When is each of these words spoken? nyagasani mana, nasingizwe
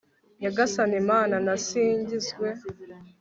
nyagasani 0.41 0.97
mana, 1.09 1.35
nasingizwe 1.45 2.47